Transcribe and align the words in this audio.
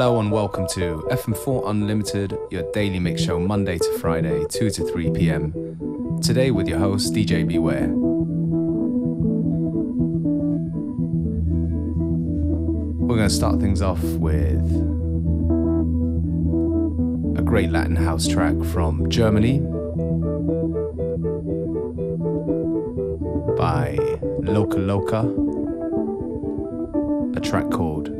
Hello 0.00 0.18
and 0.18 0.32
welcome 0.32 0.66
to 0.68 1.06
FM4 1.10 1.68
Unlimited, 1.68 2.34
your 2.50 2.62
daily 2.72 2.98
mix 2.98 3.20
show 3.20 3.38
Monday 3.38 3.76
to 3.76 3.98
Friday, 3.98 4.46
2 4.48 4.70
to 4.70 4.90
3 4.90 5.10
p.m. 5.10 6.18
Today 6.22 6.50
with 6.50 6.66
your 6.66 6.78
host, 6.78 7.12
DJ 7.12 7.46
Beware. 7.46 7.88
We're 12.96 13.16
going 13.16 13.28
to 13.28 13.34
start 13.34 13.60
things 13.60 13.82
off 13.82 14.02
with 14.02 14.64
a 17.38 17.42
great 17.42 17.68
Latin 17.70 17.96
house 17.96 18.26
track 18.26 18.56
from 18.72 19.10
Germany 19.10 19.58
by 23.58 23.98
Loca 24.40 24.78
Loca, 24.78 25.26
a 27.36 27.40
track 27.42 27.70
called 27.70 28.19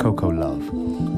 Coco 0.00 0.30
Love. 0.30 1.09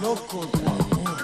loco 0.00 0.46
tu 0.46 0.58
amor. 0.66 1.17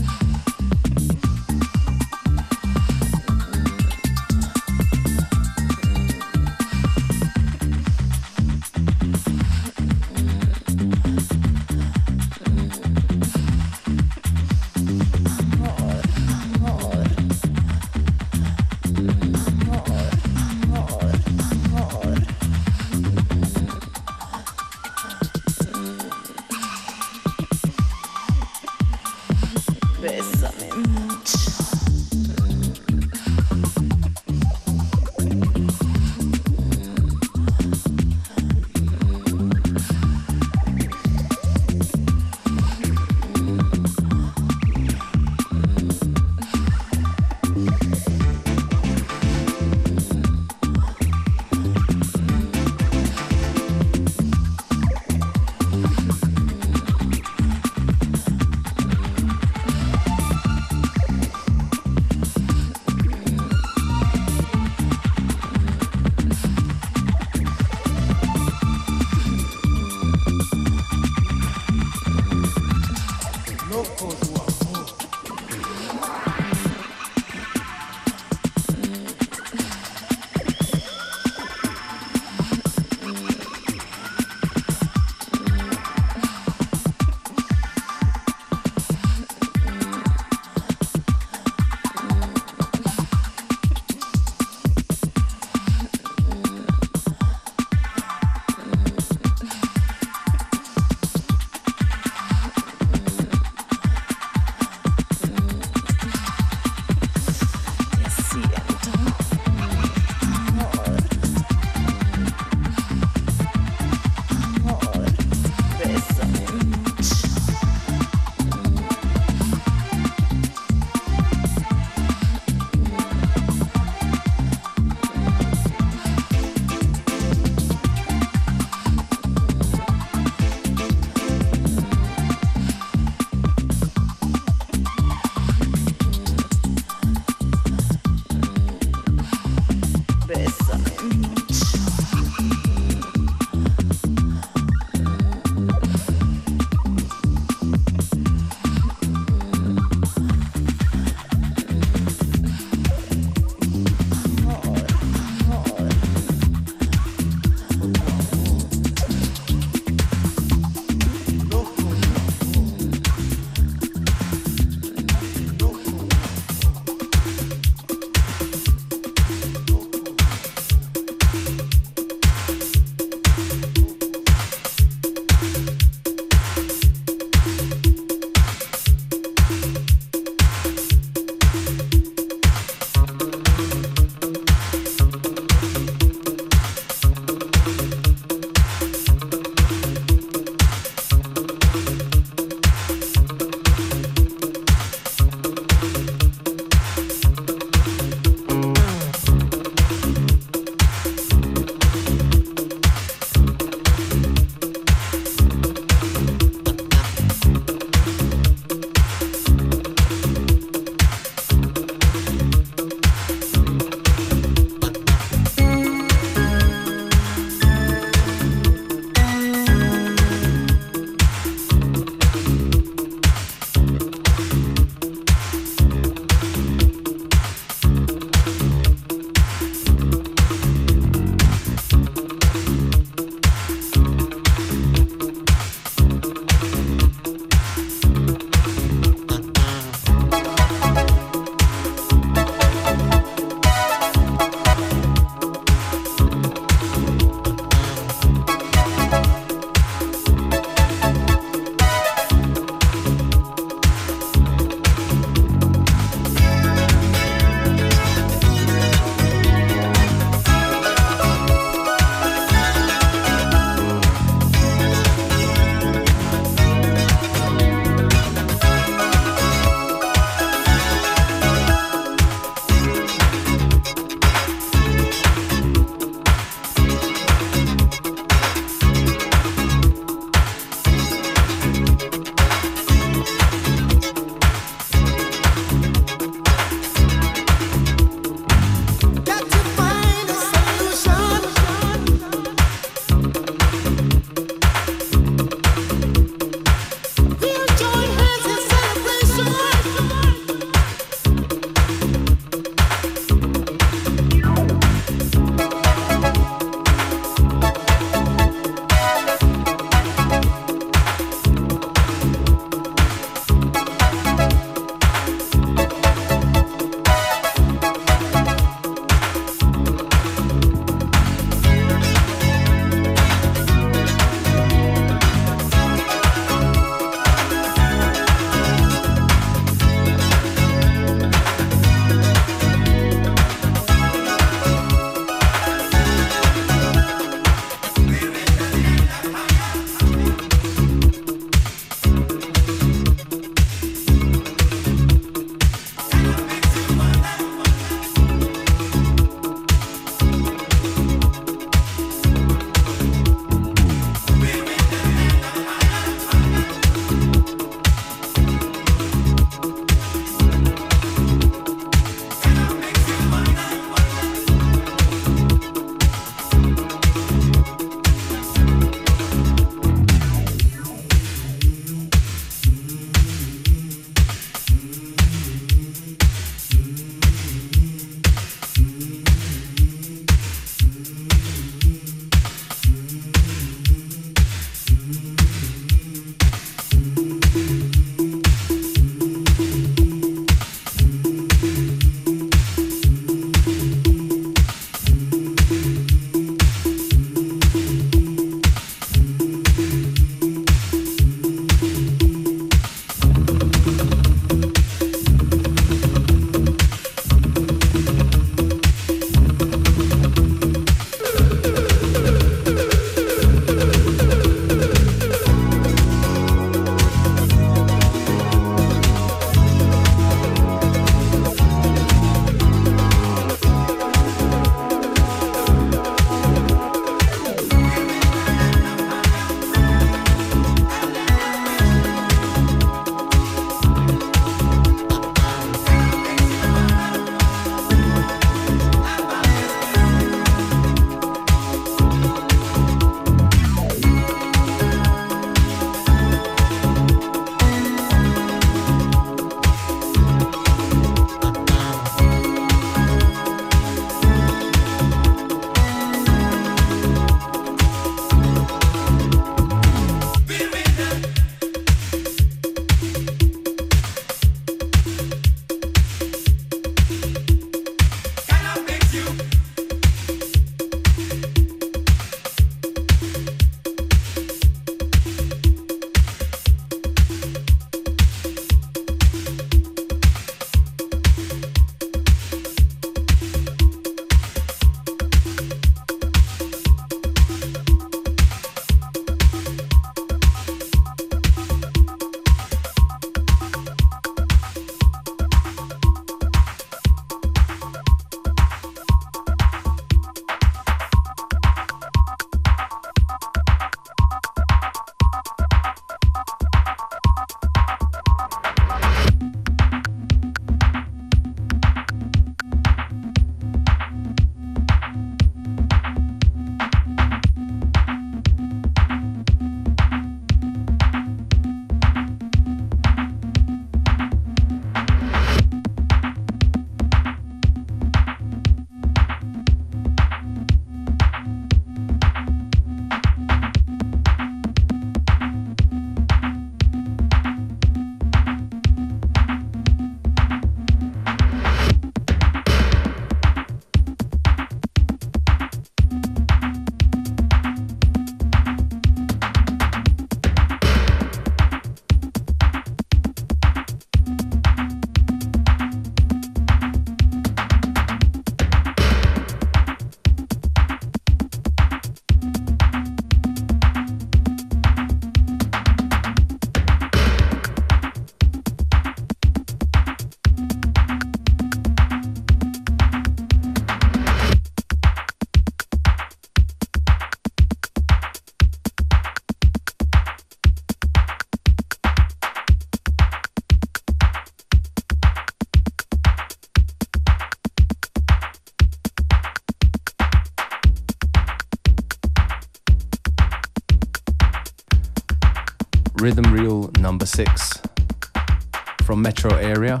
Area. 599.70 600.00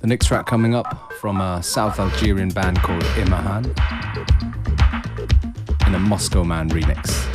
The 0.00 0.06
next 0.06 0.26
track 0.26 0.46
coming 0.46 0.74
up 0.74 1.12
from 1.20 1.38
a 1.38 1.62
South 1.62 2.00
Algerian 2.00 2.48
band 2.48 2.78
called 2.78 3.02
Imarhan 3.20 3.66
in 5.86 5.94
a 5.94 5.98
Moscow 5.98 6.44
Man 6.44 6.70
remix. 6.70 7.29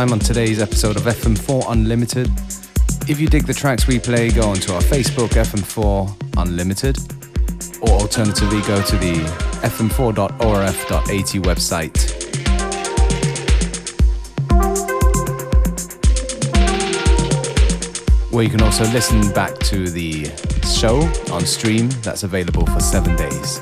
Time 0.00 0.12
on 0.14 0.18
today's 0.18 0.62
episode 0.62 0.96
of 0.96 1.02
FM4 1.02 1.70
Unlimited. 1.72 2.26
If 3.06 3.20
you 3.20 3.28
dig 3.28 3.44
the 3.44 3.52
tracks 3.52 3.86
we 3.86 3.98
play, 3.98 4.30
go 4.30 4.48
onto 4.48 4.72
our 4.72 4.80
Facebook, 4.80 5.28
FM4 5.28 6.38
Unlimited, 6.38 6.96
or 7.82 8.00
alternatively, 8.00 8.62
go 8.62 8.80
to 8.80 8.96
the 8.96 9.16
fm4.orf.at 9.60 11.10
website. 11.44 11.98
Where 18.32 18.44
you 18.44 18.48
can 18.48 18.62
also 18.62 18.84
listen 18.84 19.30
back 19.32 19.58
to 19.58 19.90
the 19.90 20.30
show 20.66 21.00
on 21.30 21.44
stream 21.44 21.90
that's 22.00 22.22
available 22.22 22.64
for 22.64 22.80
seven 22.80 23.16
days. 23.16 23.60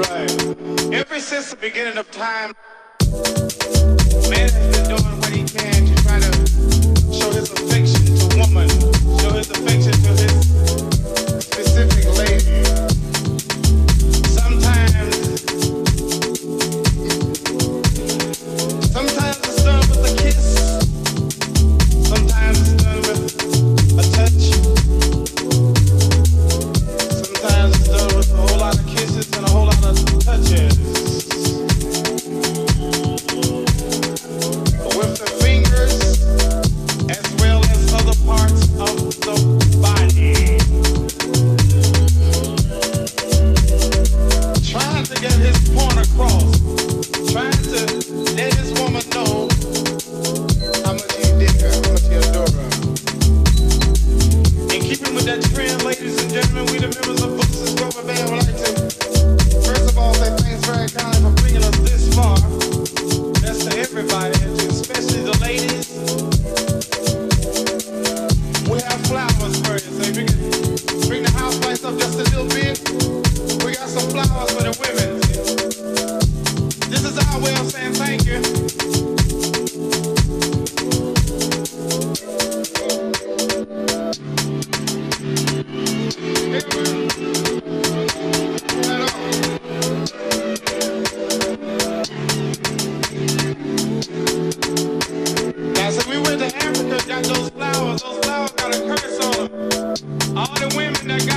Right. 0.00 0.30
Ever 0.94 1.20
since 1.20 1.50
the 1.50 1.58
beginning 1.60 1.98
of 1.98 2.10
time, 2.10 2.54
man 4.30 4.48
has 4.48 4.54
been 4.72 4.88
doing 4.88 5.20
what 5.20 5.28
he 5.28 5.44
can 5.44 5.84
to 5.84 5.94
try 6.02 6.18
to 6.18 6.32
show 7.12 7.30
his 7.30 7.50
affection 7.52 8.06
to 8.16 8.38
woman, 8.38 8.70
show 9.20 9.32
his 9.36 9.50
affection 9.50 9.92
to 9.92 10.12
his 10.16 11.44
specific 11.44 12.06
lady. 12.16 12.89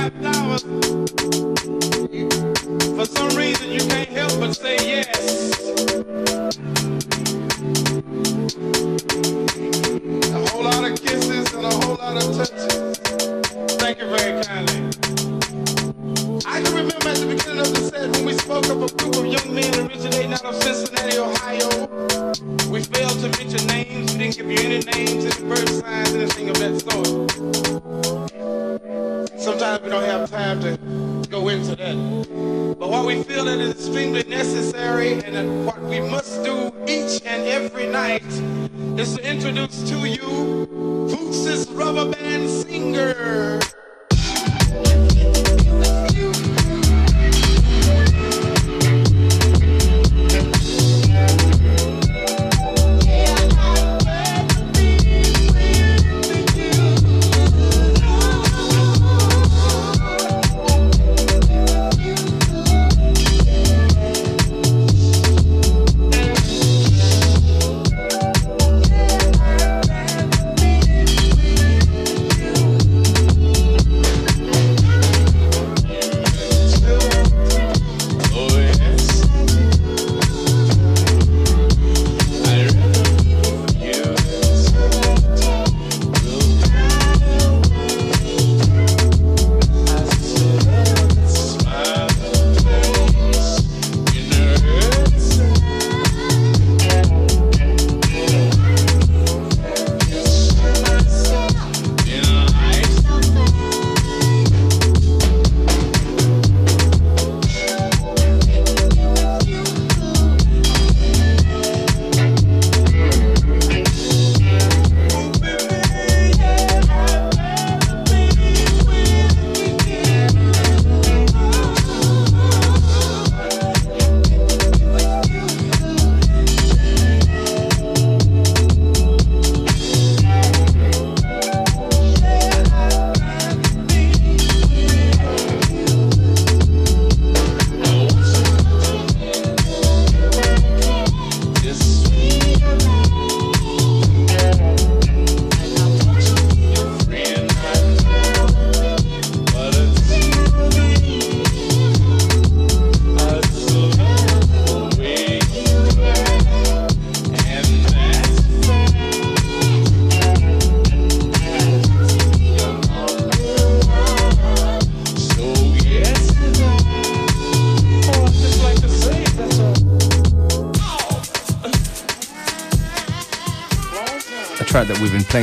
For 0.04 0.10
some 3.06 3.30
reason 3.38 3.72
you 3.72 3.80
can't 3.80 4.10
help 4.10 4.38
but 4.38 4.52
say 4.52 4.76
yes. 4.76 5.03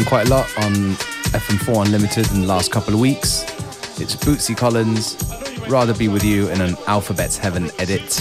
Playing 0.01 0.09
quite 0.09 0.27
a 0.27 0.31
lot 0.31 0.57
on 0.57 0.73
FM4 1.33 1.85
Unlimited 1.85 2.31
in 2.31 2.41
the 2.41 2.47
last 2.47 2.71
couple 2.71 2.91
of 2.91 2.99
weeks. 2.99 3.43
It's 4.01 4.15
Bootsy 4.15 4.57
Collins, 4.57 5.15
Rather 5.69 5.93
Be 5.93 6.07
With 6.07 6.23
You 6.23 6.49
in 6.49 6.59
an 6.59 6.75
Alphabet's 6.87 7.37
Heaven 7.37 7.69
edit. 7.77 8.19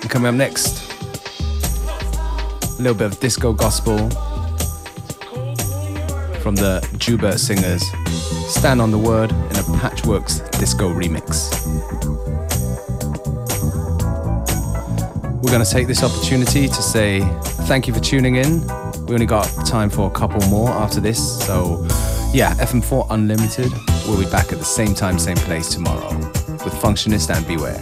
And 0.00 0.08
coming 0.08 0.28
up 0.28 0.34
next, 0.36 0.90
a 2.62 2.82
little 2.82 2.94
bit 2.94 3.12
of 3.12 3.20
disco 3.20 3.52
gospel 3.52 3.98
from 6.40 6.54
the 6.54 6.80
Joubert 6.96 7.38
Singers. 7.38 7.84
Stand 8.48 8.80
on 8.80 8.90
the 8.90 8.98
Word 8.98 9.32
in 9.32 9.56
a 9.56 9.64
Patchworks 9.80 10.50
disco 10.58 10.88
remix. 10.88 11.52
We're 15.42 15.50
going 15.50 15.62
to 15.62 15.70
take 15.70 15.88
this 15.88 16.02
opportunity 16.02 16.68
to 16.68 16.82
say 16.82 17.20
thank 17.66 17.86
you 17.86 17.92
for 17.92 18.00
tuning 18.00 18.36
in. 18.36 18.81
We 19.06 19.14
only 19.14 19.26
got 19.26 19.44
time 19.66 19.90
for 19.90 20.06
a 20.06 20.10
couple 20.10 20.40
more 20.48 20.70
after 20.70 21.00
this, 21.00 21.44
so 21.44 21.82
yeah, 22.32 22.54
FM4 22.54 23.08
Unlimited. 23.10 23.72
We'll 24.06 24.18
be 24.22 24.30
back 24.30 24.52
at 24.52 24.58
the 24.58 24.64
same 24.64 24.94
time, 24.94 25.18
same 25.18 25.36
place 25.36 25.74
tomorrow 25.74 26.16
with 26.16 26.72
Functionist 26.74 27.34
and 27.34 27.46
Beware. 27.46 27.80